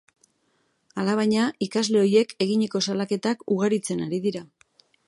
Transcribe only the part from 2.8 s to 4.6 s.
salaketak ugaritzen ari dira.